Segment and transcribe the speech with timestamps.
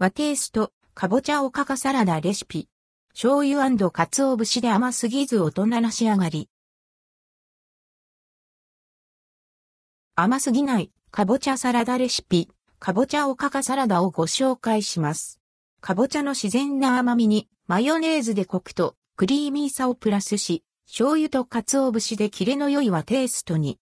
[0.00, 2.68] 和テイスト、かぼちゃおかかサラダレシピ。
[3.14, 6.48] 醤油鰹節で甘すぎず大人な仕上がり。
[10.14, 12.48] 甘すぎない、かぼちゃサラダレシピ。
[12.78, 15.40] かぼちゃおかかサラダをご紹介します。
[15.80, 23.80] かぼちゃの自然な甘みに、マヨネーズでコクと、クリーミーさをプラスし、醤油と鰹節でキレの良い和テイストに。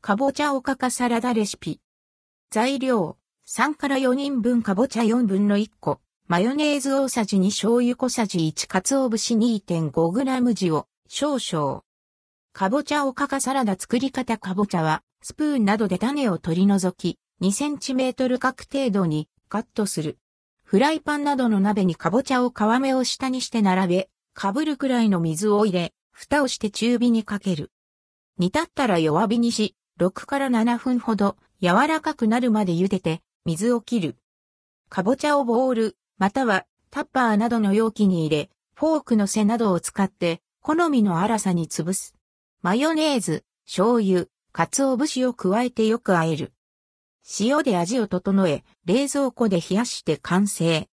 [0.00, 1.82] かぼちゃおかかサラダレシピ。
[2.48, 3.18] 材料。
[3.54, 11.82] 3から4人分かぼちゃ4分の1個、マヨネーズ大さじ2醤油小さじ1鰹節 2.5g 塩、少々。
[12.54, 20.16] かぼちゃおかかサラダ作り方かぼちゃは、スプーンなどで種を取り除き、2センチメートル角程度にカットする。
[20.62, 27.70] フライパンなどの鍋にかぼちゃを皮目を下にして並べ、かぶるくらいの水を入れ、蓋をして中火にかける。
[28.38, 34.16] 煮立ったら弱火にし、6から7分ほど柔らかくなるまで茹でて、水を切る。
[34.88, 42.14] かぼちゃをボウル、またはタッパーなどの容器に入れ、フォークの背などを使って好みの粗さに潰す。
[42.62, 46.52] マヨネーズ、醤油、鰹節を加えてよく和える。
[47.40, 50.88] 塩で味を整え、冷蔵庫で冷やして完成。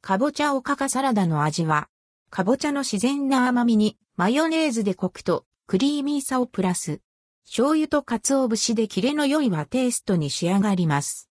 [0.00, 1.88] かぼちゃおかかサラダの味は、
[2.30, 7.00] かぼちゃの自然な甘みにマヨネーズでコクとクリーミーさをプラス。
[7.44, 11.30] 醤油と鰹節でキレの良い和テイストに仕上がります。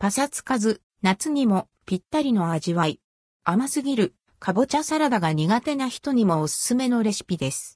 [0.00, 3.02] パサつかず、夏にもぴったりの味わい。
[3.44, 7.68] 甘すぎる、かぼちゃサラダが苦手な人にもおすすめのレシピです。